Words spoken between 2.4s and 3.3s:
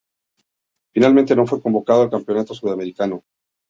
Sudamericano.